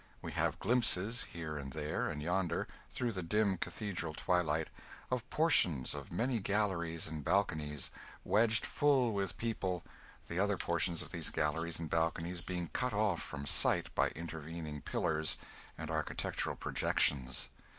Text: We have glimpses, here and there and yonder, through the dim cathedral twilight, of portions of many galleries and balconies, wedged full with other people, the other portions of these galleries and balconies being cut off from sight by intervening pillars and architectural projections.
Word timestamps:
We 0.23 0.31
have 0.31 0.57
glimpses, 0.57 1.25
here 1.31 1.57
and 1.59 1.73
there 1.73 2.09
and 2.09 2.23
yonder, 2.23 2.67
through 2.89 3.11
the 3.11 3.21
dim 3.21 3.57
cathedral 3.59 4.15
twilight, 4.15 4.69
of 5.11 5.29
portions 5.29 5.93
of 5.93 6.11
many 6.11 6.39
galleries 6.39 7.05
and 7.05 7.23
balconies, 7.23 7.91
wedged 8.23 8.65
full 8.65 9.11
with 9.13 9.29
other 9.29 9.37
people, 9.37 9.83
the 10.27 10.39
other 10.39 10.57
portions 10.57 11.03
of 11.03 11.11
these 11.11 11.29
galleries 11.29 11.77
and 11.79 11.91
balconies 11.91 12.41
being 12.41 12.69
cut 12.73 12.93
off 12.93 13.21
from 13.21 13.45
sight 13.45 13.93
by 13.93 14.07
intervening 14.15 14.81
pillars 14.81 15.37
and 15.77 15.91
architectural 15.91 16.55
projections. 16.55 17.49